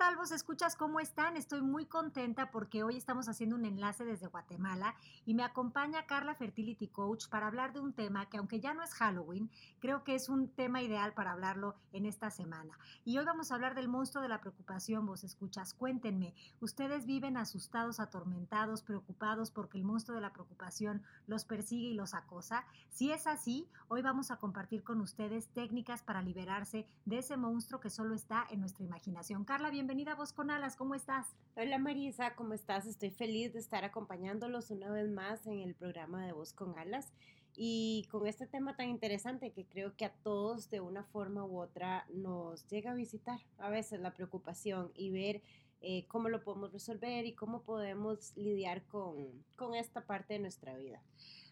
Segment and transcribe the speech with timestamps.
[0.00, 0.76] tal vos escuchas?
[0.76, 1.36] ¿Cómo están?
[1.36, 4.94] Estoy muy contenta porque hoy estamos haciendo un enlace desde Guatemala
[5.26, 8.82] y me acompaña Carla Fertility Coach para hablar de un tema que aunque ya no
[8.82, 12.78] es Halloween, creo que es un tema ideal para hablarlo en esta semana.
[13.04, 15.74] Y hoy vamos a hablar del monstruo de la preocupación, vos escuchas.
[15.74, 21.94] Cuéntenme, ¿ustedes viven asustados, atormentados, preocupados porque el monstruo de la preocupación los persigue y
[21.94, 22.64] los acosa?
[22.88, 27.80] Si es así, hoy vamos a compartir con ustedes técnicas para liberarse de ese monstruo
[27.80, 29.44] que solo está en nuestra imaginación.
[29.44, 31.26] Carla, bienvenida a Voz con Alas, ¿cómo estás?
[31.56, 32.86] Hola Marisa, ¿cómo estás?
[32.86, 37.12] Estoy feliz de estar acompañándolos una vez más en el programa de Voz con Alas
[37.56, 41.58] y con este tema tan interesante que creo que a todos de una forma u
[41.58, 45.42] otra nos llega a visitar a veces la preocupación y ver
[45.80, 50.76] eh, cómo lo podemos resolver y cómo podemos lidiar con, con esta parte de nuestra
[50.76, 51.02] vida.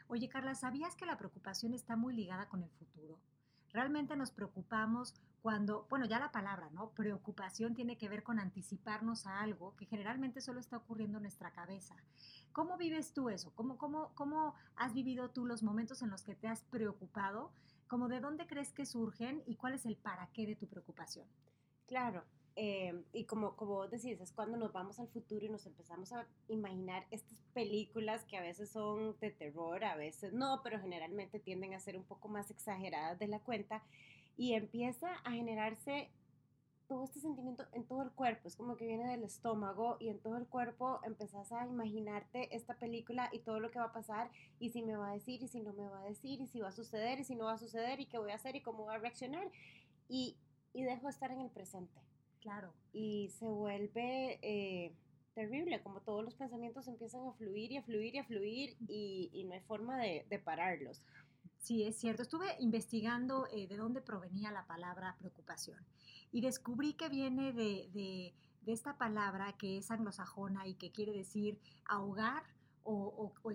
[0.06, 3.18] Oye Carla, ¿sabías que la preocupación está muy ligada con el futuro?
[3.72, 6.90] Realmente nos preocupamos cuando, bueno, ya la palabra, ¿no?
[6.90, 11.52] Preocupación tiene que ver con anticiparnos a algo que generalmente solo está ocurriendo en nuestra
[11.52, 11.94] cabeza.
[12.52, 13.52] ¿Cómo vives tú eso?
[13.54, 17.52] ¿Cómo, cómo, cómo has vivido tú los momentos en los que te has preocupado?
[17.86, 21.26] ¿Cómo de dónde crees que surgen y cuál es el para qué de tu preocupación?
[21.86, 22.24] Claro,
[22.60, 26.12] eh, y como, como vos decís, es cuando nos vamos al futuro y nos empezamos
[26.12, 31.38] a imaginar estas películas que a veces son de terror, a veces no, pero generalmente
[31.38, 33.84] tienden a ser un poco más exageradas de la cuenta
[34.38, 36.08] y empieza a generarse
[36.86, 40.20] todo este sentimiento en todo el cuerpo, es como que viene del estómago y en
[40.20, 44.30] todo el cuerpo empezás a imaginarte esta película y todo lo que va a pasar
[44.58, 46.60] y si me va a decir y si no me va a decir y si
[46.60, 48.62] va a suceder y si no va a suceder y qué voy a hacer y
[48.62, 49.50] cómo voy a reaccionar
[50.08, 50.38] y,
[50.72, 52.00] y dejo de estar en el presente.
[52.40, 52.72] Claro.
[52.92, 54.94] Y se vuelve eh,
[55.34, 59.30] terrible, como todos los pensamientos empiezan a fluir y a fluir y a fluir y,
[59.34, 61.02] y no hay forma de, de pararlos.
[61.58, 62.22] Sí, es cierto.
[62.22, 65.84] Estuve investigando eh, de dónde provenía la palabra preocupación
[66.32, 68.34] y descubrí que viene de, de,
[68.66, 72.42] esta palabra que es anglosajona y que quiere decir ahogar
[72.82, 73.50] o, o,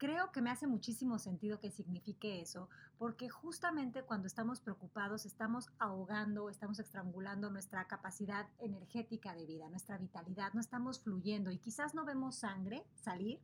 [0.00, 5.68] creo que me hace muchísimo sentido que signifique eso, porque justamente cuando estamos preocupados estamos
[5.78, 11.94] ahogando, estamos estrangulando nuestra capacidad energética de vida, nuestra vitalidad, no estamos fluyendo y quizás
[11.94, 13.40] no vemos sangre salir,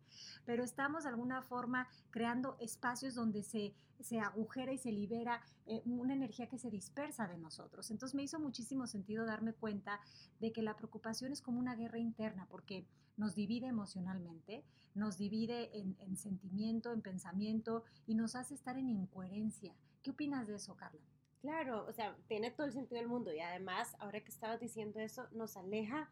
[0.46, 5.82] pero estamos de alguna forma creando espacios donde se, se agujera y se libera eh,
[5.84, 7.90] una energía que se dispersa de nosotros.
[7.90, 10.00] Entonces me hizo muchísimo sentido darme cuenta
[10.40, 12.86] de que la preocupación es como una guerra interna, porque
[13.16, 18.88] nos divide emocionalmente, nos divide en, en sentimiento, en pensamiento y nos hace estar en
[18.88, 19.75] incoherencia.
[20.03, 21.00] ¿Qué opinas de eso, Carla?
[21.41, 25.00] Claro, o sea, tiene todo el sentido del mundo y además, ahora que estabas diciendo
[25.00, 26.10] eso, nos aleja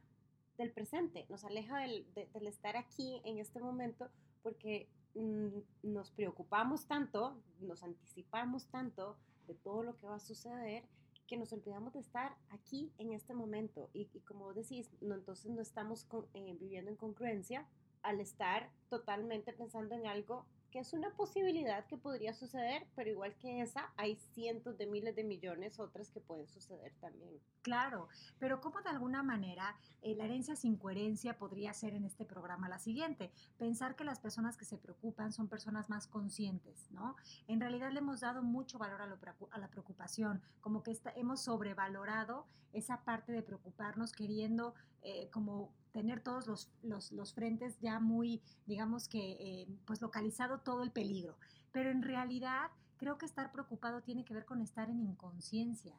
[0.59, 4.11] del presente, nos aleja del, de, del estar aquí en este momento
[4.43, 9.17] porque mmm, nos preocupamos tanto, nos anticipamos tanto
[9.47, 10.85] de todo lo que va a suceder
[11.27, 13.91] que nos olvidamos de estar aquí en este momento.
[13.93, 17.67] Y, y como decís, no, entonces no estamos con, eh, viviendo en congruencia
[18.03, 23.37] al estar totalmente pensando en algo que es una posibilidad que podría suceder, pero igual
[23.37, 27.39] que esa, hay cientos de miles de millones otras que pueden suceder también.
[27.63, 28.09] Claro,
[28.41, 32.69] pero ¿cómo de alguna manera eh, la herencia sin coherencia podría ser en este programa
[32.69, 33.31] la siguiente?
[33.57, 37.15] Pensar que las personas que se preocupan son personas más conscientes, ¿no?
[37.47, 39.17] En realidad le hemos dado mucho valor a, lo,
[39.53, 45.73] a la preocupación, como que está, hemos sobrevalorado esa parte de preocuparnos queriendo eh, como
[45.95, 50.91] tener todos los, los, los, frentes ya muy, digamos que, eh, pues localizado todo el
[50.91, 51.37] peligro.
[51.71, 55.95] Pero en realidad creo que estar preocupado tiene que ver con estar en inconsciencia,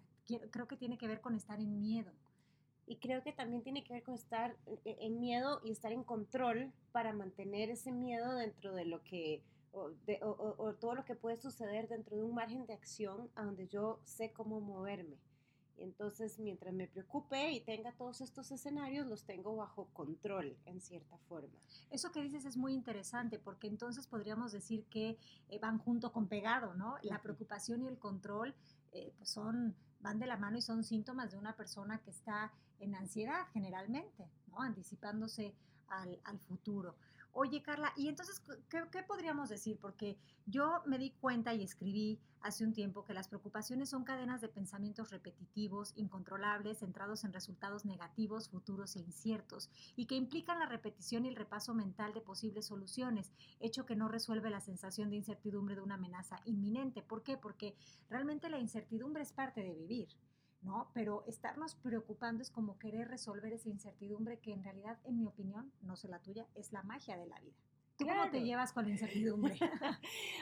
[0.52, 2.12] creo que tiene que ver con estar en miedo.
[2.88, 6.04] Y creo que también tiene que ver con estar eh, en miedo y estar en
[6.04, 9.42] control para mantener ese miedo dentro de lo que,
[9.72, 12.74] o, de, o, o, o todo lo que puede suceder dentro de un margen de
[12.74, 15.16] acción a donde yo sé cómo moverme.
[15.78, 21.18] Entonces, mientras me preocupe y tenga todos estos escenarios, los tengo bajo control en cierta
[21.30, 21.60] forma.
[21.90, 25.18] Eso que dices es muy interesante porque entonces podríamos decir que
[25.50, 26.96] eh, van junto con pegado, ¿no?
[27.02, 28.56] La preocupación y el control
[28.94, 32.54] eh, pues son, van de la mano y son síntomas de una persona que está
[32.80, 34.62] en ansiedad generalmente, ¿no?
[34.62, 35.54] Anticipándose
[35.88, 36.96] al, al futuro.
[37.38, 39.78] Oye, Carla, y entonces, ¿qué, ¿qué, podríamos decir?
[39.82, 44.40] Porque yo me di cuenta y escribí hace un tiempo que las preocupaciones son cadenas
[44.40, 50.66] de pensamientos repetitivos, incontrolables, centrados en resultados negativos, futuros e inciertos, y que implican la
[50.66, 55.18] repetición y el repaso mental de posibles soluciones, hecho que no resuelve la sensación de
[55.18, 57.02] incertidumbre de una amenaza inminente.
[57.02, 57.36] ¿Por qué?
[57.36, 57.76] Porque
[58.10, 60.08] realmente la incertidumbre es parte de vivir.
[60.66, 60.90] ¿No?
[60.94, 65.72] Pero estarnos preocupando es como querer resolver esa incertidumbre que en realidad, en mi opinión,
[65.82, 67.56] no sé la tuya, es la magia de la vida.
[67.98, 69.58] ¿Tú cómo te llevas con la incertidumbre?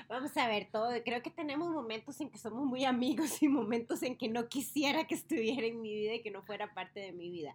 [0.10, 0.90] Vamos a ver, todo.
[1.04, 5.06] Creo que tenemos momentos en que somos muy amigos y momentos en que no quisiera
[5.06, 7.54] que estuviera en mi vida y que no fuera parte de mi vida.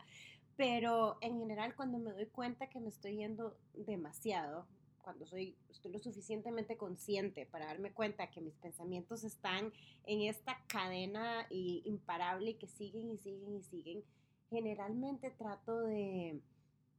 [0.57, 4.67] Pero en general, cuando me doy cuenta que me estoy yendo demasiado,
[5.09, 9.73] cuando soy, estoy lo suficientemente consciente para darme cuenta que mis pensamientos están
[10.05, 14.05] en esta cadena imparable que siguen y siguen y siguen,
[14.51, 16.43] generalmente trato de,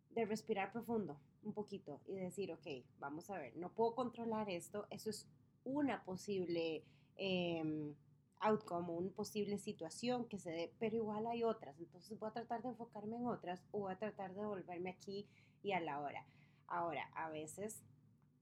[0.09, 2.65] de respirar profundo un poquito y decir, ok,
[2.97, 5.27] vamos a ver, no puedo controlar esto, eso es
[5.63, 6.83] una posible
[7.15, 7.93] eh,
[8.39, 12.63] outcome, una posible situación que se dé, pero igual hay otras, entonces voy a tratar
[12.63, 15.27] de enfocarme en otras o voy a tratar de volverme aquí
[15.61, 16.25] y a la hora.
[16.65, 17.83] Ahora, a veces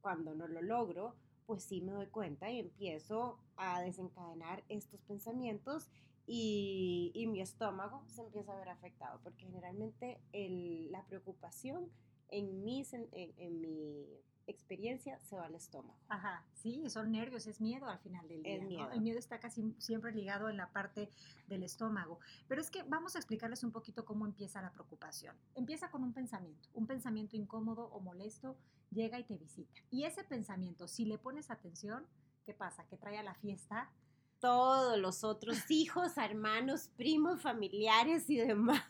[0.08, 1.16] cuando no lo logro,
[1.46, 5.90] pues sí me doy cuenta y empiezo a desencadenar estos pensamientos
[6.26, 11.92] y, y mi estómago se empieza a ver afectado, porque generalmente el, la preocupación
[12.30, 14.08] en, mis, en, en, mi
[14.48, 16.00] experiencia se va al estómago.
[16.08, 18.64] Ajá, sí, son nervios, es miedo al final del día.
[18.64, 18.92] miedo.
[18.92, 21.10] El miedo está casi siempre ligado en la parte
[21.48, 22.20] del estómago.
[22.48, 25.36] Pero es que vamos a explicarles un poquito cómo empieza la preocupación.
[25.56, 28.58] Empieza con un pensamiento, un pensamiento incómodo o molesto
[28.92, 29.82] llega y te visita.
[29.92, 32.06] Y ese pensamiento, si le pones atención,
[32.46, 32.86] ¿qué pasa?
[32.88, 33.92] Que trae a la fiesta
[34.40, 38.84] todos los otros hijos, hermanos, primos, familiares y demás.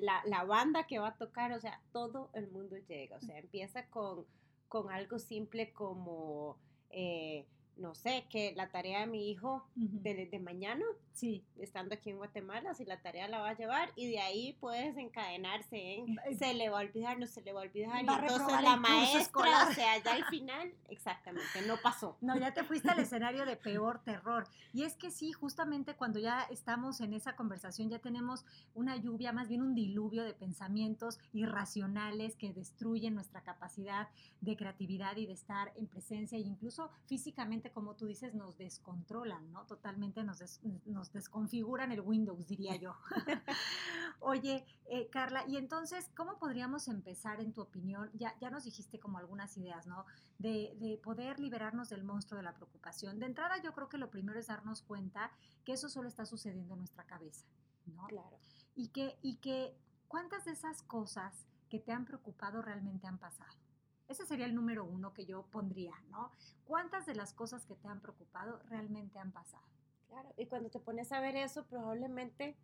[0.00, 3.16] la, la, banda que va a tocar, o sea, todo el mundo llega.
[3.16, 4.24] O sea, empieza con,
[4.68, 6.58] con algo simple como
[6.90, 11.44] eh, no sé, que la tarea de mi hijo de, de, mañana, sí.
[11.58, 14.86] estando aquí en Guatemala, si la tarea la va a llevar y de ahí puede
[14.86, 18.62] desencadenarse en se le va a olvidar, no se le va a olvidar, y entonces
[18.62, 22.16] la maestra, o sea, ya al final, exactamente, no pasó.
[22.20, 24.46] No, ya te fuiste al escenario de peor terror.
[24.72, 28.44] Y es que sí, justamente cuando ya estamos en esa conversación, ya tenemos
[28.74, 34.08] una lluvia, más bien un diluvio de pensamientos irracionales que destruyen nuestra capacidad
[34.40, 39.50] de creatividad y de estar en presencia e incluso físicamente como tú dices, nos descontrolan,
[39.52, 39.64] ¿no?
[39.66, 42.94] Totalmente nos, nos desconfiguran el Windows, diría yo.
[44.20, 48.10] Oye, eh, Carla, y entonces, ¿cómo podríamos empezar, en tu opinión?
[48.14, 50.06] Ya, ya nos dijiste como algunas ideas, ¿no?
[50.38, 53.18] De, de poder liberarnos del monstruo de la preocupación.
[53.18, 55.30] De entrada, yo creo que lo primero es darnos cuenta
[55.64, 57.46] que eso solo está sucediendo en nuestra cabeza,
[57.86, 58.06] ¿no?
[58.06, 58.38] Claro.
[58.74, 59.76] Y que, y que,
[60.08, 63.63] ¿cuántas de esas cosas que te han preocupado realmente han pasado?
[64.08, 66.30] Ese sería el número uno que yo pondría, ¿no?
[66.66, 69.64] ¿Cuántas de las cosas que te han preocupado realmente han pasado?
[70.08, 72.56] Claro, y cuando te pones a ver eso, probablemente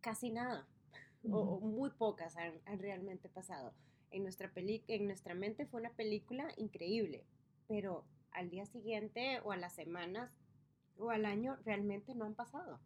[0.00, 0.66] casi nada,
[1.30, 3.72] o, muy pocas han, realmente pasado.
[4.10, 7.24] En nuestra, en nuestra mente fue una película increíble,
[7.68, 10.32] pero al día siguiente o a las semanas
[10.98, 12.80] o al año realmente no han pasado.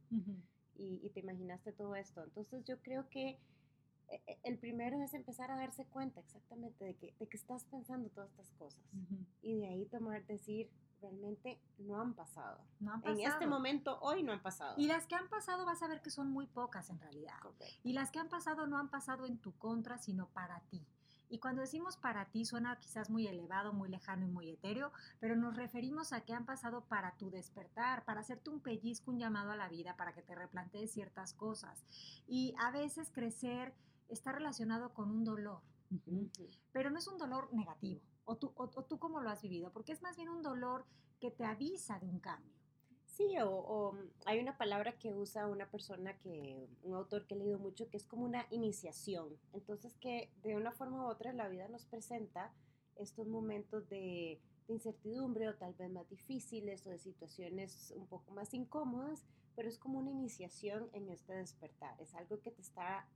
[0.77, 2.23] y, y te imaginaste todo esto.
[2.23, 3.39] Entonces yo creo que
[4.43, 8.31] el primero es empezar a darse cuenta exactamente de que, de que estás pensando todas
[8.31, 8.83] estas cosas
[9.43, 10.71] y de ahí tomar, decir,
[11.01, 12.61] realmente no han pasado.
[12.81, 13.21] No han pasado.
[13.21, 14.75] En este momento, hoy no han pasado.
[14.79, 17.35] Y las que han pasado vas a ver que son muy pocas en realidad.
[17.83, 20.87] Y las que han pasado no han pasado en tu contra, sino para ti.
[21.28, 25.37] Y cuando decimos para ti suena quizás muy elevado, muy lejano y muy etéreo, pero
[25.37, 29.50] nos referimos a que han pasado para tu despertar, para hacerte un pellizco, un llamado
[29.50, 31.85] a la vida, para que te replantees ciertas cosas.
[32.28, 33.75] Y a veces crecer
[34.08, 35.61] está relacionado con un dolor,
[36.73, 38.00] pero no es un dolor negativo.
[38.26, 40.87] O tú, o, tú cómo lo has vivido, porque es más bien un dolor
[41.20, 42.52] que te avisa de un cambio.
[43.04, 47.38] Sí, o, mm, hay una palabra que usa una persona que, un autor que he
[47.38, 49.38] leído mucho, que es como una iniciación.
[49.52, 52.52] Entonces que de una forma u otra la vida nos presenta
[52.96, 58.32] estos momentos de, de incertidumbre o tal vez más difíciles o de situaciones un poco
[58.32, 62.00] más incómodas, pero es como una iniciación en este despertar.
[62.00, 63.06] Es algo que te está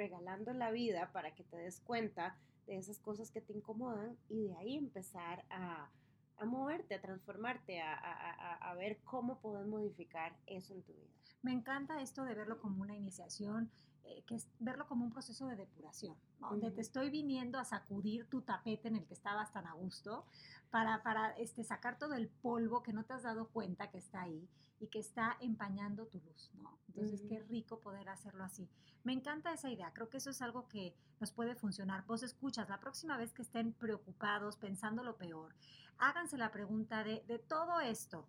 [0.00, 2.34] regalando la vida para que te des cuenta
[2.66, 5.90] de esas cosas que te incomodan y de ahí empezar a,
[6.38, 11.10] a moverte, a transformarte, a, a, a, ver cómo puedes modificar eso en tu vida.
[11.42, 13.70] Me encanta esto de verlo como una iniciación,
[14.04, 18.26] eh, que es verlo como un proceso de depuración, donde te estoy viniendo a sacudir
[18.30, 20.24] tu tapete en el que estabas tan a gusto,
[20.70, 24.22] para, para este, sacar todo el polvo que no te has dado cuenta que está
[24.22, 24.48] ahí
[24.80, 26.78] y que está empañando tu luz, ¿no?
[26.88, 28.68] Entonces, qué rico poder hacerlo así.
[29.04, 32.04] Me encanta esa idea, creo que eso es algo que nos puede funcionar.
[32.06, 35.54] Vos escuchas, la próxima vez que estén preocupados, pensando lo peor,
[35.98, 38.26] háganse la pregunta de, de todo esto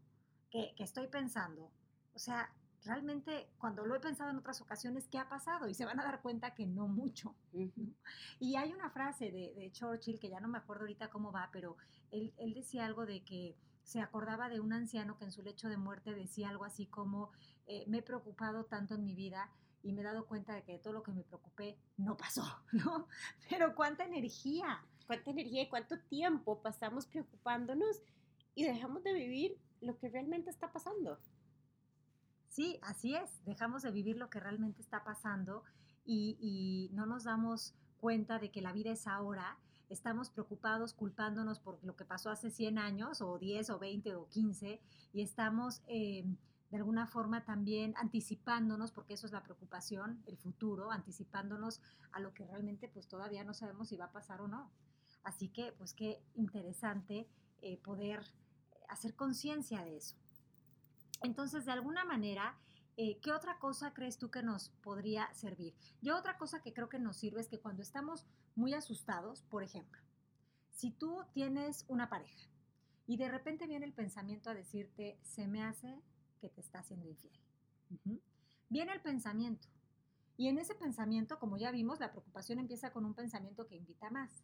[0.50, 1.72] que, que estoy pensando,
[2.14, 5.68] o sea, realmente cuando lo he pensado en otras ocasiones, ¿qué ha pasado?
[5.68, 7.36] Y se van a dar cuenta que no mucho.
[8.40, 11.78] Y hay una frase de, Churchill, que ya no me acuerdo ahorita cómo va, pero
[12.12, 15.70] él, él, decía algo de que se acordaba de un anciano que en su lecho
[15.70, 17.32] de muerte decía algo así como,
[17.68, 19.50] eh, me he preocupado tanto en mi vida
[19.84, 23.08] y me he dado cuenta de que todo lo que me preocupé no pasó, ¿no?
[23.50, 24.84] Pero cuánta energía.
[25.08, 28.02] Cuánta energía y cuánto tiempo pasamos preocupándonos
[28.56, 31.20] y dejamos de vivir lo que realmente está pasando.
[32.52, 35.64] Sí, así es, dejamos de vivir lo que realmente está pasando
[36.04, 41.82] y, no nos damos cuenta de que la vida es ahora, estamos preocupados, culpándonos por
[41.82, 44.82] lo que pasó hace 100 años o 10 o 20 o 15
[45.14, 46.26] y estamos eh,
[46.72, 51.80] de alguna forma también anticipándonos, porque eso es la preocupación, el futuro, anticipándonos
[52.12, 54.70] a lo que realmente pues todavía no sabemos si va a pasar o no.
[55.24, 57.30] Así que pues qué interesante
[57.62, 58.26] eh, poder
[58.90, 60.18] hacer conciencia de eso.
[61.22, 62.58] Entonces, de alguna manera,
[62.98, 65.74] eh, ¿qué otra cosa crees tú que nos podría servir?
[66.02, 68.26] Yo otra cosa que creo que nos sirve es que cuando estamos
[68.56, 70.02] muy asustados, por ejemplo,
[70.72, 72.50] si tú tienes una pareja
[73.08, 76.02] y de repente viene el pensamiento a decirte, se me hace
[76.40, 77.40] que te está haciendo infiel.
[78.70, 79.68] Viene el pensamiento.
[80.38, 84.10] Y en ese pensamiento, como ya vimos, la preocupación empieza con un pensamiento que invita
[84.10, 84.44] más.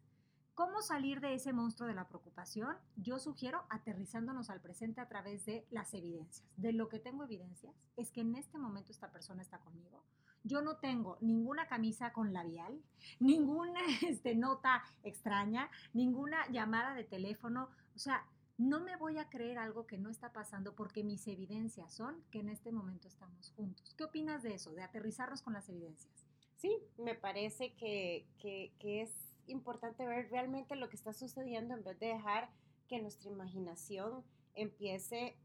[0.58, 2.76] ¿Cómo salir de ese monstruo de la preocupación?
[2.96, 6.50] Yo sugiero aterrizándonos al presente a través de las evidencias.
[6.56, 10.02] De lo que tengo evidencias es que en este momento esta persona está conmigo.
[10.42, 12.82] Yo no tengo ninguna camisa con labial,
[13.20, 17.68] ninguna este, nota extraña, ninguna llamada de teléfono.
[17.94, 21.94] O sea, no me voy a creer algo que no está pasando porque mis evidencias
[21.94, 23.94] son que en este momento estamos juntos.
[23.96, 26.26] ¿Qué opinas de eso, de aterrizarnos con las evidencias?
[26.56, 31.84] Sí, me parece que, que, que es importante ver realmente lo que está sucediendo en
[31.84, 32.50] vez de dejar
[32.88, 34.24] que nuestra imaginación
[34.54, 35.36] empiece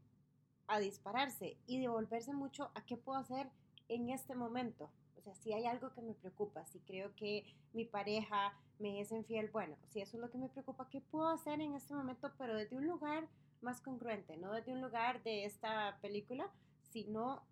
[0.66, 3.50] a dispararse y devolverse mucho a qué puedo hacer
[3.88, 4.90] en este momento.
[5.16, 9.12] O sea, si hay algo que me preocupa, si creo que mi pareja me es
[9.12, 12.32] infiel, bueno, si eso es lo que me preocupa, ¿qué puedo hacer en este momento?
[12.38, 13.28] Pero desde un lugar
[13.60, 16.50] más congruente, no desde un lugar de esta película,
[16.90, 17.42] sino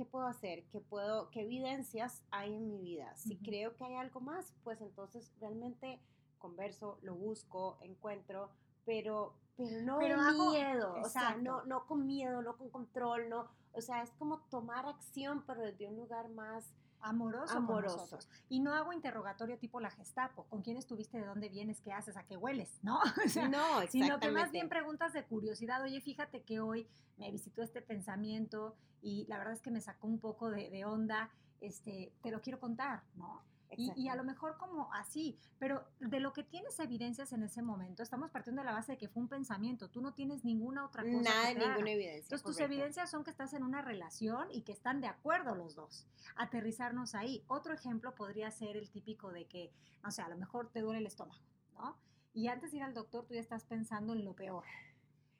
[0.00, 3.14] qué puedo hacer, qué puedo, qué evidencias hay en mi vida.
[3.16, 6.00] Si creo que hay algo más, pues entonces realmente
[6.38, 8.48] converso, lo busco, encuentro,
[8.86, 13.48] pero, pero no pero miedo, o sea, no, no con miedo, no con control, no,
[13.74, 18.18] o sea, es como tomar acción, pero desde un lugar más amoroso, amoroso.
[18.48, 22.16] Y no hago interrogatorio tipo la Gestapo, con quién estuviste, de dónde vienes, qué haces,
[22.16, 23.00] a qué hueles, ¿no?
[23.24, 27.30] O sea, no, Sino que más bien preguntas de curiosidad, oye, fíjate que hoy me
[27.30, 31.30] visitó este pensamiento y la verdad es que me sacó un poco de, de onda,
[31.60, 33.42] este, te lo quiero contar, ¿no?
[33.76, 38.02] Y, a lo mejor como así, pero de lo que tienes evidencias en ese momento,
[38.02, 41.02] estamos partiendo de la base de que fue un pensamiento, tú no tienes ninguna otra
[41.02, 41.22] cosa.
[41.22, 42.22] Nada, ninguna evidencia.
[42.24, 45.74] Entonces tus evidencias son que estás en una relación y que están de acuerdo los
[45.74, 46.06] dos.
[46.36, 47.44] Aterrizarnos ahí.
[47.46, 49.72] Otro ejemplo podría ser el típico de que,
[50.02, 51.42] no sé, a lo mejor te duele el estómago,
[51.74, 51.96] ¿no?
[52.32, 54.64] Y antes de ir al doctor tú ya estás pensando en lo peor.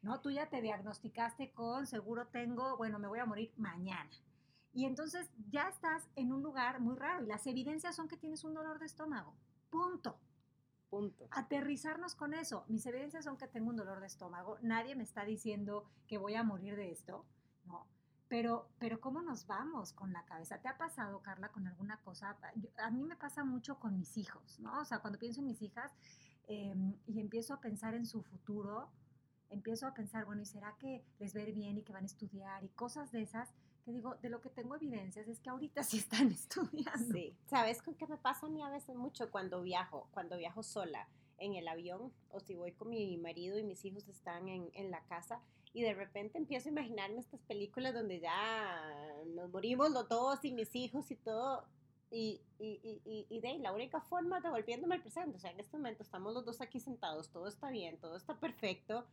[0.02, 0.20] ¿No?
[0.20, 4.08] Tú ya te diagnosticaste con seguro tengo, bueno, me voy a morir mañana.
[4.72, 8.44] Y entonces ya estás en un lugar muy raro y las evidencias son que tienes
[8.44, 9.34] un dolor de estómago.
[9.70, 10.18] Punto.
[10.88, 11.28] Punto.
[11.30, 12.64] Aterrizarnos con eso.
[12.68, 14.58] Mis evidencias son que tengo un dolor de estómago.
[14.60, 17.24] Nadie me está diciendo que voy a morir de esto,
[17.64, 17.86] ¿no?
[18.28, 20.58] Pero, pero ¿cómo nos vamos con la cabeza?
[20.60, 22.36] ¿Te ha pasado, Carla, con alguna cosa?
[22.78, 24.80] a mí me pasa mucho con mis hijos, ¿no?
[24.80, 25.92] O sea, cuando pienso en mis hijas
[26.46, 28.88] em, y empiezo a pensar en su futuro,
[29.48, 32.62] empiezo a pensar, bueno, ¿y será que les ir bien y que van a estudiar
[32.64, 33.52] y cosas de esas?
[33.80, 37.12] Que digo, de lo que tengo evidencias es que ahorita sí están estudiando.
[37.12, 40.62] Sí, ¿sabes con qué me pasa a mí a veces mucho cuando viajo, cuando viajo
[40.62, 41.08] sola
[41.38, 44.90] en el avión o si voy con mi marido y mis hijos están en, en
[44.90, 45.40] la casa
[45.72, 48.82] y de repente empiezo a imaginarme estas películas donde ya
[49.34, 51.64] nos morimos los dos y mis hijos y todo
[52.10, 55.60] y, y, y, y, de la única forma de volviéndome al presente, o sea, en
[55.60, 59.06] este momento estamos los dos aquí sentados, todo está bien, todo está perfecto,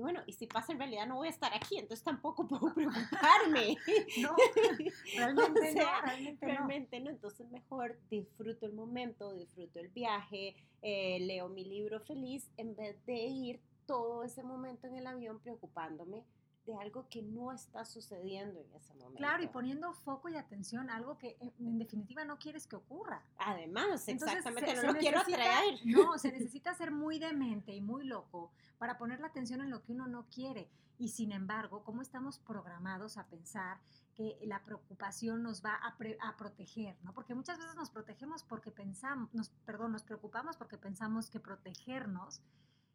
[0.00, 2.72] y bueno, y si pasa en realidad no voy a estar aquí, entonces tampoco puedo
[2.72, 3.76] preocuparme.
[4.22, 4.34] no,
[5.14, 6.00] realmente no,
[6.40, 7.10] realmente, no.
[7.10, 12.96] Entonces mejor disfruto el momento, disfruto el viaje, eh, leo mi libro feliz, en vez
[13.04, 16.24] de ir todo ese momento en el avión preocupándome
[16.70, 19.16] de algo que no está sucediendo en ese momento.
[19.18, 22.76] Claro, y poniendo foco y atención a algo que eh, en definitiva no quieres que
[22.76, 23.22] ocurra.
[23.38, 25.78] Además, Entonces, exactamente, se- no se lo quiero necesita- atraer.
[25.84, 29.82] No, se necesita ser muy demente y muy loco para poner la atención en lo
[29.82, 30.68] que uno no quiere.
[30.98, 33.78] Y sin embargo, ¿cómo estamos programados a pensar
[34.14, 36.94] que la preocupación nos va a, pre- a proteger?
[37.02, 37.14] ¿no?
[37.14, 42.42] Porque muchas veces nos protegemos porque pensamos, nos, perdón, nos preocupamos porque pensamos que protegernos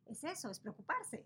[0.05, 1.25] es eso, es preocuparse.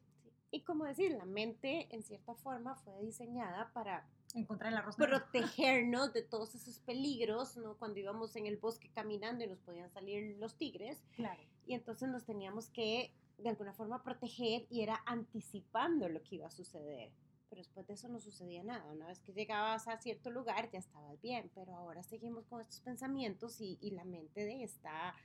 [0.51, 6.13] Y como decir, la mente en cierta forma fue diseñada para Encontrar el arroz protegernos
[6.13, 7.75] de todos esos peligros, ¿no?
[7.77, 11.41] Cuando íbamos en el bosque caminando y nos podían salir los tigres, Claro.
[11.65, 16.47] y entonces nos teníamos que de alguna forma proteger y era anticipando lo que iba
[16.47, 17.11] a suceder.
[17.49, 18.91] Pero después de eso no sucedía nada.
[18.91, 22.81] Una vez que llegabas a cierto lugar ya estabas bien, pero ahora seguimos con estos
[22.81, 25.15] pensamientos y, y la mente de está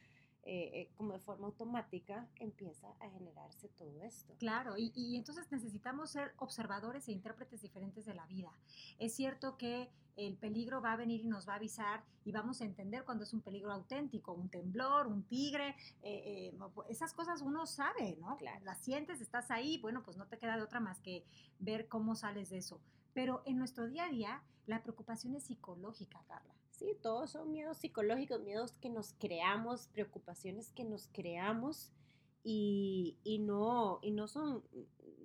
[0.47, 4.35] eh, eh, como de forma automática empieza a generarse todo esto.
[4.39, 8.53] Claro, y, y entonces necesitamos ser observadores e intérpretes diferentes de la vida.
[8.99, 12.61] Es cierto que el peligro va a venir y nos va a avisar y vamos
[12.61, 17.13] a entender cuando es un peligro auténtico, un temblor, un tigre, eh, eh, pues, esas
[17.13, 18.37] cosas uno sabe, ¿no?
[18.37, 18.65] Claro.
[18.65, 21.25] Las sientes, estás ahí, bueno, pues no te queda de otra más que
[21.59, 22.81] ver cómo sales de eso.
[23.13, 26.55] Pero en nuestro día a día, la preocupación es psicológica, Carla.
[26.77, 31.93] Sí, todos son miedos psicológicos, miedos que nos creamos, preocupaciones que nos creamos
[32.43, 34.65] y, y no, y no son,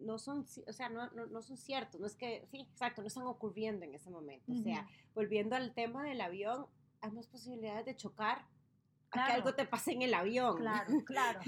[0.02, 3.08] no son, o sea, no, no, no son ciertos, no es que, sí, exacto, no
[3.08, 4.52] están ocurriendo en ese momento.
[4.52, 6.68] O sea, volviendo al tema del avión,
[7.02, 8.46] hay más posibilidades de chocar
[9.12, 9.34] a que Claro.
[9.34, 10.58] algo te pase en el avión.
[10.58, 11.40] Claro, claro.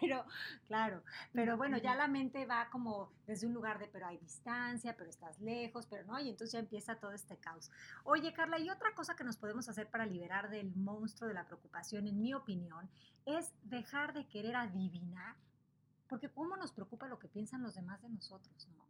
[0.00, 0.24] Pero,
[0.66, 4.96] Claro, pero bueno, ya la mente va como desde un lugar de, pero hay distancia,
[4.96, 7.70] pero estás lejos, pero no, y entonces ya empieza todo este caos.
[8.04, 11.46] Oye, Carla, y otra cosa que nos podemos hacer para liberar del monstruo de la
[11.46, 12.88] preocupación, en mi opinión,
[13.24, 15.36] es dejar de querer adivinar,
[16.08, 18.85] porque cómo nos preocupa lo que piensan los demás de nosotros, ¿no?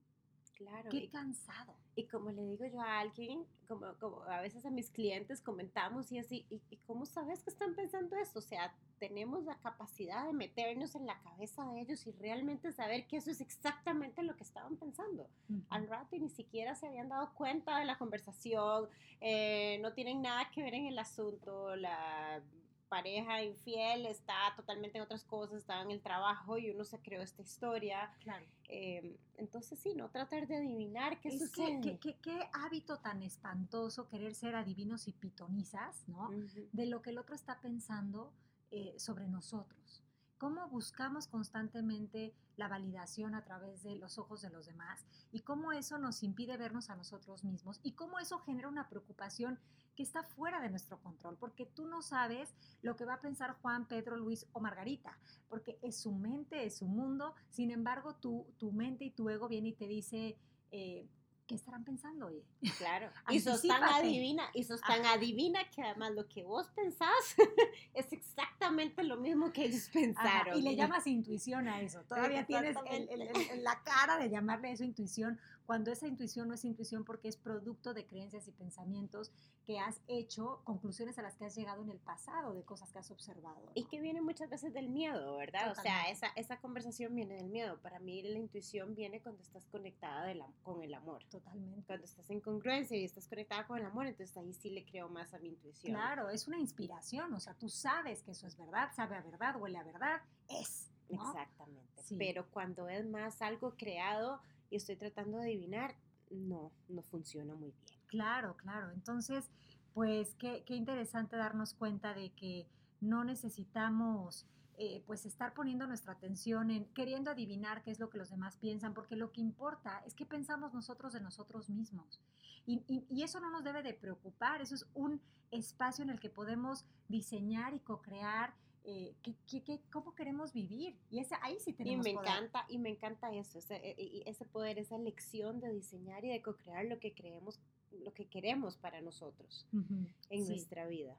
[0.57, 1.75] Claro, Qué y, cansado.
[1.95, 6.11] y como le digo yo a alguien, como, como a veces a mis clientes comentamos
[6.11, 8.41] y así, ¿y, y cómo sabes que están pensando esto?
[8.41, 13.07] O sea, tenemos la capacidad de meternos en la cabeza de ellos y realmente saber
[13.07, 15.29] que eso es exactamente lo que estaban pensando.
[15.69, 18.89] Al rato y ni siquiera se habían dado cuenta de la conversación,
[19.21, 22.43] eh, no tienen nada que ver en el asunto, la
[22.89, 27.23] pareja infiel está totalmente en otras cosas, está en el trabajo y uno se creó
[27.23, 28.13] esta historia.
[28.21, 28.45] Claro.
[28.69, 31.81] Eh, entonces sí, no tratar de adivinar qué Es sucede.
[31.81, 36.31] que- que- qué hábito tan espantoso querer ser adivinos y pitonizas, ¿no?
[36.73, 38.33] De lo que el otro está pensando
[38.73, 40.03] eh, sobre nosotros.
[40.39, 45.73] Cómo buscamos constantemente la validación a través de los ojos de los demás y cómo
[45.73, 49.59] eso nos impide vernos a nosotros mismos y cómo eso genera una preocupación
[49.95, 53.57] que está fuera de nuestro control, porque tú no sabes lo que va a pensar
[53.63, 55.19] Juan, Pedro, Luis o Margarita,
[55.49, 59.49] porque es su mente, es su mundo, sin embargo tu, tu mente y tu ego
[59.49, 60.39] viene y te dice,
[60.71, 61.09] eh,
[61.47, 62.27] ¿qué estarán pensando?
[62.27, 62.45] Oye?
[62.79, 63.11] Claro.
[63.31, 65.13] Y sos tan adivina, y sos tan Ajá.
[65.15, 67.11] adivina que además lo que vos pensás
[67.95, 70.59] es exactamente lo mismo que ellos Ajá, pensaron.
[70.59, 72.03] y le llamas intuición a eso.
[72.05, 76.49] Todavía tienes el- el- el- el- la cara de llamarle eso intuición, cuando esa intuición
[76.49, 79.33] no es intuición porque es producto de creencias y pensamientos
[79.67, 83.01] que has hecho, conclusiones a las que has llegado en el pasado, de cosas que
[83.01, 83.61] has observado.
[83.65, 83.73] ¿no?
[83.75, 85.73] Y que viene muchas veces del miedo, ¿verdad?
[85.73, 86.13] O sea, Totalmente.
[86.13, 87.79] esa, esa conversación viene del miedo.
[87.81, 91.25] Para mí la intuición viene cuando estás conectada de la- con el amor.
[91.31, 91.83] Totalmente.
[91.85, 95.09] Cuando estás en congruencia y estás conectada con el amor, entonces ahí sí le creo
[95.09, 95.93] más a mi intuición.
[95.95, 99.61] Claro, es una inspiración, o sea, tú sabes que eso es verdad, sabe a verdad,
[99.61, 100.91] huele a verdad, es.
[101.09, 101.23] ¿no?
[101.25, 102.03] Exactamente.
[102.05, 102.17] Sí.
[102.19, 105.97] Pero cuando es más algo creado y estoy tratando de adivinar,
[106.31, 108.01] no, no funciona muy bien.
[108.07, 108.91] Claro, claro.
[108.93, 109.51] Entonces,
[109.95, 112.67] pues qué, qué interesante darnos cuenta de que
[113.01, 114.47] no necesitamos
[114.79, 118.57] eh, pues estar poniendo nuestra atención en queriendo adivinar qué es lo que los demás
[118.59, 122.21] piensan, porque lo que importa es qué pensamos nosotros de nosotros mismos.
[122.67, 126.21] Y, y- y eso no nos debe de preocupar, eso es un espacio en el
[126.21, 128.53] que podemos diseñar y co-crear
[128.89, 130.97] eh, qué- qué- qué- cómo queremos vivir.
[131.11, 132.29] Y ese, ahí sí Y tenemos me poder.
[132.31, 136.29] encanta, y me encanta eso, ese, e- e- ese poder, esa lección de diseñar y
[136.31, 137.59] de co-crear lo que creemos,
[137.91, 140.49] lo que queremos para nosotros Ujú, en sí.
[140.51, 141.17] nuestra vida.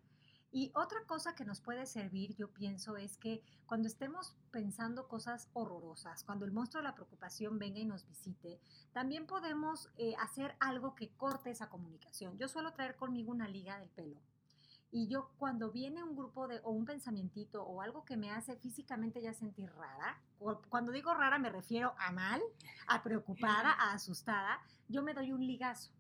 [0.50, 5.50] Y otra cosa que nos puede servir, yo pienso, es que cuando estemos pensando cosas
[5.52, 8.62] horrorosas, cuando el monstruo de la preocupación venga y nos visite,
[8.94, 12.38] también podemos eh, hacer algo que corte esa comunicación.
[12.38, 14.22] Yo suelo traer conmigo una liga del pelo.
[14.92, 18.56] Y yo cuando viene un grupo de, o un pensamientito o algo que me hace
[18.56, 20.22] físicamente ya sentir rara,
[20.70, 22.42] cuando digo rara me refiero a mal,
[22.88, 25.92] a preocupada, a asustada, yo me doy un ligazo.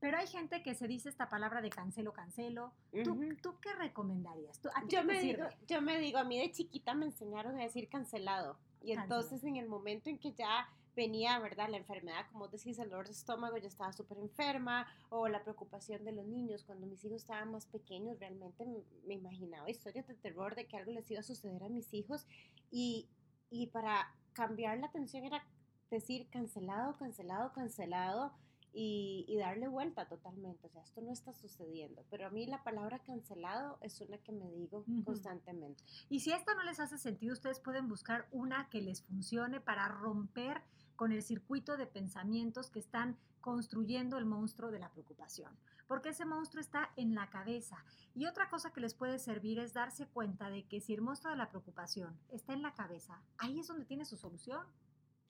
[0.00, 2.72] Pero hay gente que se dice esta palabra de cancelo, cancelo.
[3.02, 3.36] ¿Tú, Ujú.
[3.42, 4.60] ¿tú qué recomendarías?
[4.60, 7.64] ¿Tú, a Yo me, digo, yo me digo, a mí de chiquita me enseñaron a
[7.64, 8.58] decir cancelado.
[8.80, 10.68] Y entonces en el momento en que ya
[10.98, 11.68] venía, ¿verdad?
[11.70, 16.04] La enfermedad, como decís, el dolor de estómago, yo estaba súper enferma, o la preocupación
[16.04, 16.64] de los niños.
[16.64, 18.66] Cuando mis hijos estaban más pequeños, realmente
[19.06, 22.26] me imaginaba historias de terror de que algo les iba a suceder a mis hijos.
[22.70, 23.08] Y,
[23.48, 25.42] y para cambiar la atención era
[25.90, 28.32] decir cancelado, cancelado, cancelado.
[28.70, 30.66] Y, y, darle vuelta totalmente.
[30.66, 32.04] O sea, esto no está sucediendo.
[32.10, 35.04] Pero a mí la palabra cancelado es una que me digo uh -huh.
[35.04, 35.82] constantemente.
[36.10, 39.88] Y si esto no les hace sentido, ustedes pueden buscar una que les funcione para
[39.88, 40.62] romper
[40.98, 45.56] con el circuito de pensamientos que están construyendo el monstruo de la preocupación,
[45.86, 47.84] porque ese monstruo está en la cabeza.
[48.16, 51.30] Y otra cosa que les puede servir es darse cuenta de que si el monstruo
[51.30, 54.66] de la preocupación está en la cabeza, ahí es donde tiene su solución.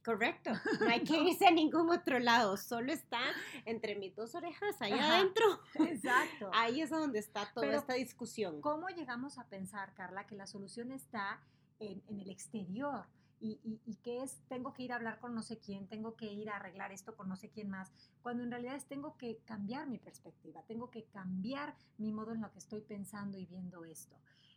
[0.03, 3.21] Correcto, no hay que irse a ningún otro lado, solo está
[3.67, 5.45] entre mis dos orejas, ahí Ajá, adentro.
[5.87, 6.51] Exacto.
[6.55, 8.63] Ahí es donde está toda Pero, esta discusión.
[8.63, 11.43] ¿Cómo llegamos a pensar, Carla, que la solución está
[11.79, 13.05] en, en el exterior?
[13.41, 16.17] Y, y, y, que es, tengo que ir a hablar con no sé quién, tengo
[16.17, 19.17] que ir a arreglar esto con no sé quién más, cuando en realidad es tengo
[19.17, 23.47] que cambiar mi perspectiva, tengo que cambiar mi modo en lo que estoy pensando y
[23.47, 24.17] viendo esto.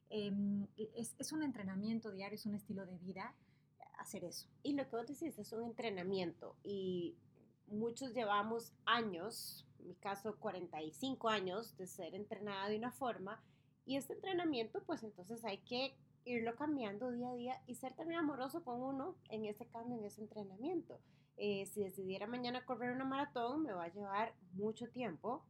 [0.09, 0.31] Eh,
[0.95, 3.35] es, es, un entrenamiento diario, es un estilo de vida
[3.99, 4.47] hacer eso.
[4.63, 7.15] Y lo que vos decís es un entrenamiento y
[7.67, 13.41] muchos llevamos años, en mi caso 45 años, de ser entrenada de una forma
[13.85, 18.19] y este entrenamiento pues entonces hay que irlo cambiando día a día y ser también
[18.19, 20.99] amoroso con uno en ese cambio, en ese entrenamiento.
[21.37, 25.43] Eh, si decidiera mañana correr una maratón, me va a llevar mucho tiempo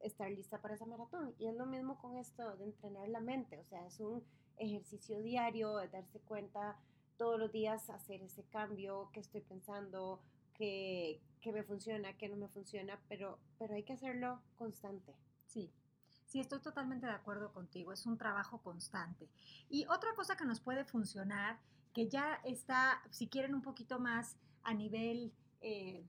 [0.00, 1.34] estar lista para esa maratón.
[1.38, 4.24] Y es lo mismo con esto de entrenar la mente, o sea, es un
[4.56, 6.78] ejercicio diario, de darse cuenta
[7.16, 10.20] todos los días, hacer ese cambio, qué estoy pensando,
[10.54, 15.14] qué, qué me funciona, qué no me funciona, pero, pero hay que hacerlo constante.
[15.46, 15.72] Sí,
[16.28, 19.30] Sí, estoy totalmente de acuerdo contigo, es un trabajo constante.
[19.70, 21.58] Y otra cosa que nos puede funcionar,
[21.94, 26.06] que ya está, si quieren un poquito más a nivel, eh,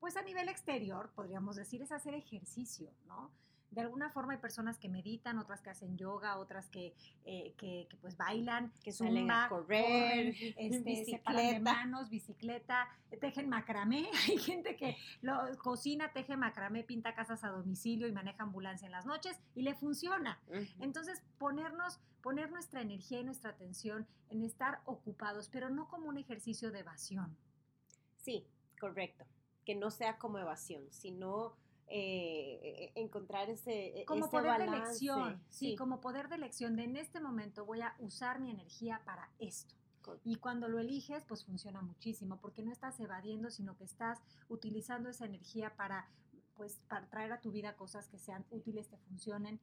[0.00, 3.30] pues a nivel exterior, podríamos decir, es hacer ejercicio, ¿no?
[3.70, 7.86] De alguna forma hay personas que meditan, otras que hacen yoga, otras que, eh, que,
[7.88, 12.88] que, pues bailan, que salen a correr, corren, este, se paran de manos, bicicleta,
[13.20, 14.08] tejen macramé.
[14.28, 18.92] Hay gente que lo, cocina, teje macramé, pinta casas a domicilio y maneja ambulancia en
[18.92, 20.40] las noches y le funciona.
[20.48, 20.74] Uh -huh.
[20.80, 26.18] Entonces, ponernos, poner nuestra energía y nuestra atención en estar ocupados, pero no como un
[26.18, 27.36] ejercicio de evasión.
[28.16, 28.46] Sí,
[28.80, 29.24] correcto.
[29.64, 31.56] Que no sea como evasión, sino
[31.92, 34.70] eh, encontrar ese, como ese poder balance.
[34.70, 38.38] de elección, sí, sí, como poder de elección de en este momento voy a usar
[38.38, 39.74] mi energía para esto.
[40.24, 45.08] Y cuando lo eliges, pues funciona muchísimo, porque no estás evadiendo, sino que estás utilizando
[45.08, 46.08] esa energía para,
[46.56, 49.60] pues, para traer a tu vida cosas que sean útiles, que funcionen.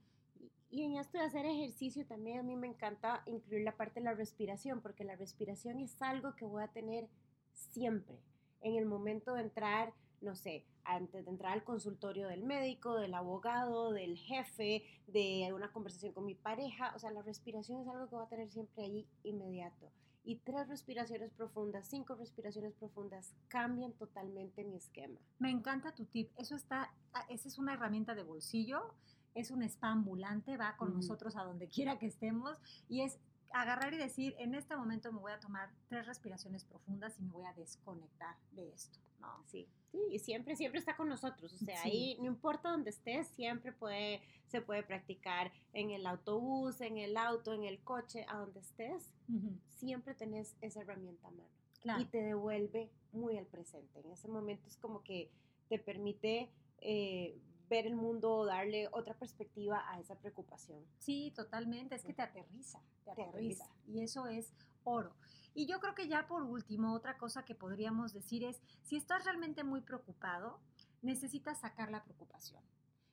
[0.69, 4.05] Y en esto de hacer ejercicio también a mí me encanta incluir la parte de
[4.05, 7.07] la respiración, porque la respiración es algo que voy a tener
[7.53, 8.19] siempre.
[8.61, 13.13] En el momento de entrar no sé, antes de entrar al consultorio del médico, del
[13.13, 16.93] abogado, del jefe, de una conversación con mi pareja.
[16.95, 19.91] O sea, la respiración es algo que voy a tener siempre ahí inmediato.
[20.23, 25.19] Y tres respiraciones profundas, cinco respiraciones profundas cambian totalmente mi esquema.
[25.39, 26.29] Me encanta tu tip.
[26.37, 26.93] Eso está,
[27.29, 28.93] esa es una herramienta de bolsillo,
[29.35, 30.95] es un spa ambulante, va con uh -huh.
[30.95, 32.57] nosotros a donde quiera que estemos
[32.89, 33.19] y es
[33.51, 37.31] agarrar y decir, en este momento me voy a tomar tres respiraciones profundas y me
[37.31, 39.43] voy a desconectar de esto, ¿no?
[39.47, 41.89] Sí, sí, y siempre, siempre está con nosotros, o sea, sí.
[41.89, 47.17] ahí no importa dónde estés, siempre puede, se puede practicar en el autobús, en el
[47.17, 49.59] auto, en el coche, a donde estés, uh -huh.
[49.67, 51.49] siempre tenés esa herramienta a mano.
[51.81, 52.01] Claro.
[52.01, 55.31] Y te devuelve muy al presente, en ese momento es como que
[55.69, 56.51] te permite...
[56.79, 60.83] Eh, ver el mundo, darle otra perspectiva a esa preocupación.
[60.99, 64.53] Sí, totalmente, es que te aterriza, te, te aterriza, aterriza, y eso es
[64.83, 65.13] oro.
[65.53, 69.25] Y yo creo que ya por último, otra cosa que podríamos decir es, si estás
[69.25, 70.59] realmente muy preocupado,
[71.01, 72.63] necesitas sacar la preocupación.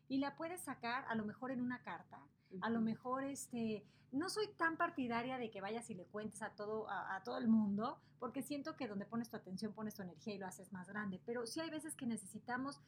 [0.09, 2.19] Y la puedes sacar a lo mejor en una carta,
[2.51, 2.59] uh -huh.
[2.63, 6.51] a lo mejor este, no soy tan partidaria de que vayas y le cuentes a
[6.51, 10.03] todo, a, a, todo el mundo, porque siento que donde pones tu atención pones tu
[10.03, 12.81] energía y lo haces más grande, pero sí hay veces que necesitamos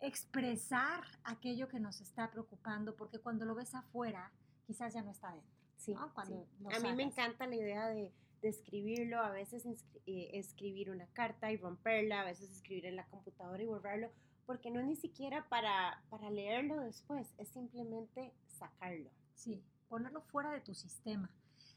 [0.00, 4.30] expresar aquello que nos está preocupando, porque cuando lo ves afuera,
[4.66, 5.58] quizás ya no está dentro.
[5.76, 6.12] Sí, ¿no?
[6.14, 6.76] cuando sí.
[6.76, 9.66] A mí me encanta la idea de, de escribirlo, a veces
[10.06, 14.10] eh, escribir una carta y romperla, a veces escribir en la computadora y borrarlo,
[14.46, 19.10] porque no es ni siquiera para, para leerlo después, es simplemente sacarlo.
[19.34, 21.30] Sí, ponerlo fuera de tu sistema.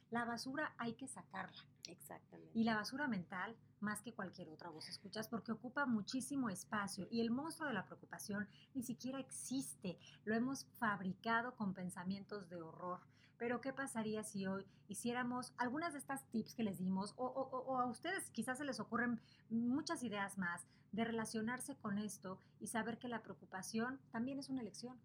[0.09, 1.63] La basura hay que sacarla.
[1.87, 2.51] Exactamente.
[2.57, 7.21] Y la basura mental, más que cualquier otra voz escuchas, porque ocupa muchísimo espacio y
[7.21, 9.97] el monstruo de la preocupación ni siquiera existe.
[10.23, 12.99] Lo hemos fabricado con pensamientos de horror.
[13.37, 17.79] Pero ¿qué pasaría si hoy hiciéramos algunas de estas tips que les dimos o, o
[17.79, 22.99] a ustedes quizás se les ocurren muchas ideas más de relacionarse con esto y saber
[22.99, 24.99] que la preocupación también es una elección?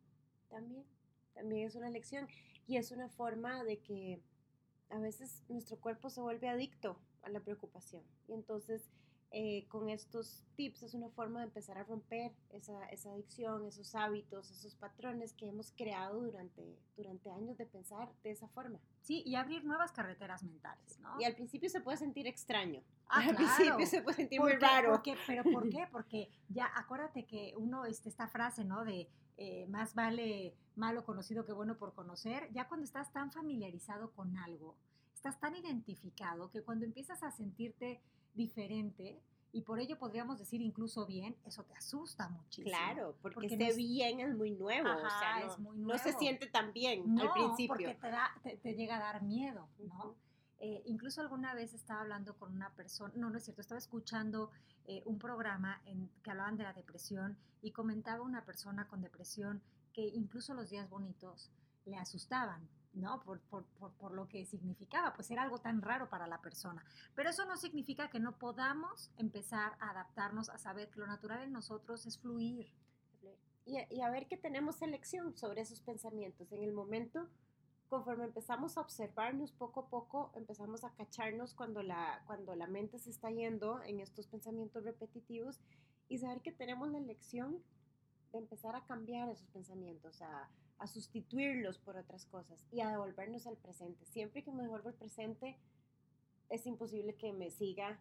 [0.50, 0.84] También,
[1.34, 2.28] también es una elección
[2.66, 4.22] y es una forma de que
[4.90, 8.02] a veces nuestro cuerpo se vuelve adicto a la preocupación.
[8.28, 8.88] Y entonces
[9.32, 13.94] eh, con estos tips es una forma de empezar a romper esa, esa, adicción, esos
[13.94, 18.78] hábitos, esos patrones que hemos creado durante, durante años de pensar de esa forma.
[19.02, 21.20] Sí, y abrir nuevas carreteras mentales, ¿no?
[21.20, 22.82] Y al principio se puede sentir extraño.
[23.08, 23.36] Ah, al claro.
[23.36, 24.92] principio se puede sentir muy raro.
[24.92, 25.16] ¿por qué?
[25.26, 25.88] ¿Pero por qué?
[25.90, 28.84] Porque ya acuérdate que uno, este, esta frase, ¿no?
[28.84, 29.08] De
[29.38, 34.36] eh, más vale malo conocido que bueno por conocer, ya cuando estás tan familiarizado con
[34.38, 34.76] algo,
[35.28, 38.00] estás tan identificado que cuando empiezas a sentirte
[38.34, 39.20] diferente,
[39.52, 42.66] y por ello podríamos decir incluso bien, eso te asusta muchísimo.
[42.76, 45.58] Claro, porque, Porque ese no es- bien es muy nuevo, o Ajá, sea, no, es
[45.58, 47.68] muy no se siente tan bien No, al principio.
[47.68, 50.14] porque te, da, te, te llega a dar miedo, ¿no?
[50.58, 54.50] Eh, incluso alguna vez estaba hablando con una persona, no, no es cierto, estaba escuchando
[54.86, 59.60] eh, un programa en que hablaban de la depresión y comentaba una persona con depresión
[59.92, 61.50] que incluso los días bonitos
[61.84, 63.20] le asustaban, ¿no?
[63.22, 66.84] Por, por, por, por lo que significaba, pues era algo tan raro para la persona.
[67.14, 71.42] Pero eso no significa que no podamos empezar a adaptarnos a saber que lo natural
[71.42, 72.72] en nosotros es fluir.
[73.66, 76.52] y, a- y a ver que tenemos elección sobre esos pensamientos.
[76.52, 77.28] En el momento,
[77.88, 82.98] conforme empezamos a observarnos poco a poco, empezamos a cacharnos cuando la, cuando la mente
[83.00, 85.58] se está yendo en estos pensamientos repetitivos
[86.08, 87.60] y saber que tenemos la elección
[88.32, 90.48] de empezar a cambiar esos pensamientos, a,
[90.78, 94.04] a sustituirlos por otras cosas y a devolvernos al presente.
[94.04, 95.58] Siempre que me devuelvo al presente,
[96.48, 97.98] es imposible que me siga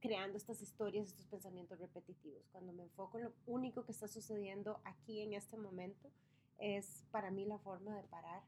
[0.00, 2.48] creando estas historias, estos pensamientos repetitivos.
[2.50, 6.10] Cuando me enfoco en lo único que está sucediendo aquí en este momento,
[6.58, 8.42] es para mí la forma de parar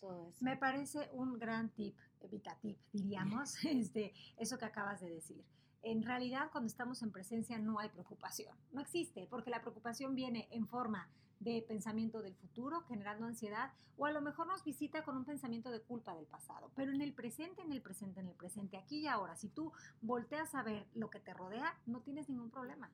[0.00, 0.44] todo eso.
[0.44, 5.44] Me parece un gran tip, evitativo, diríamos, este, eso que acabas de decir.
[5.82, 10.48] En realidad, cuando estamos en presencia no hay preocupación, no existe, porque la preocupación viene
[10.50, 11.08] en forma
[11.40, 15.70] de pensamiento del futuro, generando ansiedad, o a lo mejor nos visita con un pensamiento
[15.70, 16.70] de culpa del pasado.
[16.74, 19.72] Pero en el presente, en el presente, en el presente, aquí y ahora, si tú
[20.00, 22.90] volteas a ver lo que te rodea, no tienes ningún problema.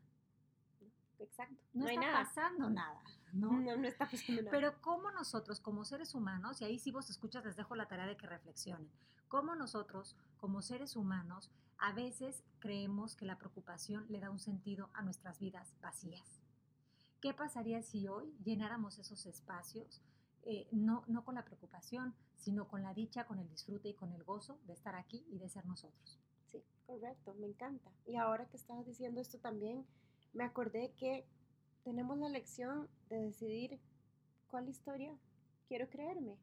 [1.19, 1.55] Exacto.
[1.73, 2.25] No, está nada.
[2.25, 3.03] pasando nada,
[3.33, 3.53] ¿no?
[3.53, 4.51] No, no está pasando nada.
[4.51, 8.07] Pero cómo nosotros como seres humanos, y ahí si vos escuchas les dejo la tarea
[8.07, 8.91] de que reflexionen,
[9.29, 14.91] cómo nosotros como seres humanos a veces creemos que la preocupación le da un sentido
[14.95, 16.41] a nuestras vidas vacías.
[17.25, 20.03] ¿Qué pasaría si hoy llenáramos esos espacios,
[20.43, 24.13] eh, no, no con la preocupación, sino con la dicha, con el disfrute y con
[24.13, 26.21] el gozo de estar aquí y de ser nosotros?
[26.53, 27.91] Sí, correcto, me encanta.
[28.05, 29.87] Y ahora que estabas diciendo esto también,
[30.35, 31.27] me acordé que
[31.83, 33.81] tenemos la elección de decidir
[34.49, 35.17] cuál historia
[35.67, 36.37] quiero creerme.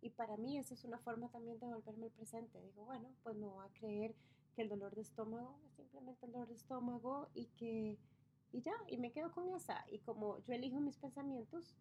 [0.00, 2.62] Y para mí esa es una forma también de volverme al presente.
[2.62, 4.14] Digo, bueno, pues me voy a creer
[4.54, 7.98] que el dolor de estómago es simplemente el dolor de estómago y que,
[8.52, 9.84] y ya, y me quedo con esa.
[9.90, 11.74] Y como yo elijo mis pensamientos,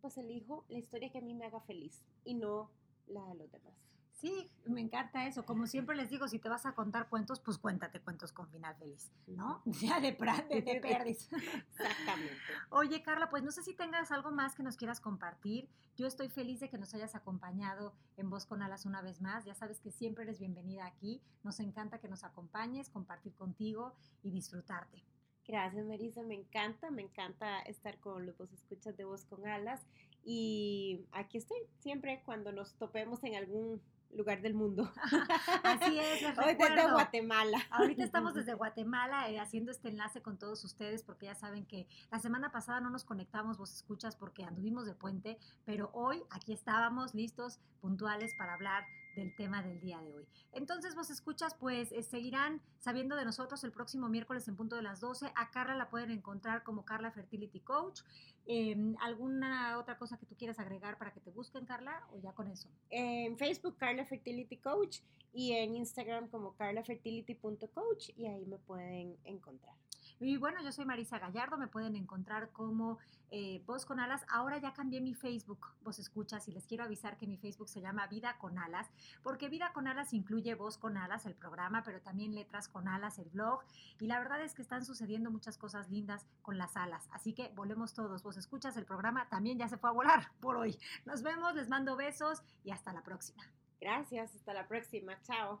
[0.00, 2.70] pues elijo la historia que a mí me haga feliz y no
[3.06, 3.74] la de los demás.
[4.12, 5.44] Sí, me encanta eso.
[5.44, 8.76] Como siempre les digo, si te vas a contar cuentos, pues cuéntate cuentos con final
[8.76, 9.62] feliz, ¿no?
[9.80, 11.28] Ya de, pra- de, perdis.
[11.32, 12.36] Exactamente.
[12.70, 15.68] Oye, Carla, pues no sé si tengas algo más que nos quieras compartir.
[15.96, 19.44] Yo estoy feliz de que nos hayas acompañado en Voz con Alas una vez más.
[19.44, 21.20] Ya sabes que siempre eres bienvenida aquí.
[21.42, 25.02] Nos encanta que nos acompañes, compartir contigo y disfrutarte.
[25.46, 26.22] Gracias, Marisa.
[26.22, 29.86] Me encanta, me encanta estar con los vos escuchas de voz con alas.
[30.24, 33.80] Y aquí estoy, siempre cuando nos topemos en algún
[34.12, 34.92] lugar del mundo.
[35.64, 36.92] Así es, les Hoy desde.
[36.92, 37.58] Guatemala.
[37.70, 41.86] Ahorita estamos desde Guatemala eh, haciendo este enlace con todos ustedes porque ya saben que
[42.10, 46.52] la semana pasada no nos conectamos, vos escuchas, porque anduvimos de puente, pero hoy aquí
[46.52, 50.26] estábamos listos, puntuales para hablar del tema del día de hoy.
[50.52, 54.82] Entonces, vos escuchas, pues eh, seguirán sabiendo de nosotros el próximo miércoles en punto de
[54.82, 55.32] las 12.
[55.34, 58.00] A Carla la pueden encontrar como Carla Fertility Coach.
[58.46, 62.06] Eh, ¿Alguna otra cosa que tú quieras agregar para que te busquen, Carla?
[62.12, 62.68] ¿O ya con eso?
[62.90, 65.00] En Facebook, Carla Fertility Coach.
[65.34, 68.10] Y en Instagram como carlafertility.coach.
[68.16, 69.74] Y ahí me pueden encontrar.
[70.22, 72.98] Y bueno, yo soy Marisa Gallardo, me pueden encontrar como
[73.32, 74.24] eh, Voz con Alas.
[74.28, 77.80] Ahora ya cambié mi Facebook, Vos Escuchas, y les quiero avisar que mi Facebook se
[77.80, 78.88] llama Vida con Alas,
[79.24, 83.18] porque Vida con Alas incluye Voz con Alas, el programa, pero también Letras con Alas,
[83.18, 83.62] el blog.
[83.98, 87.08] Y la verdad es que están sucediendo muchas cosas lindas con las alas.
[87.10, 88.22] Así que volemos todos.
[88.22, 90.78] Vos Escuchas, el programa también ya se fue a volar por hoy.
[91.04, 93.42] Nos vemos, les mando besos y hasta la próxima.
[93.80, 95.60] Gracias, hasta la próxima, chao.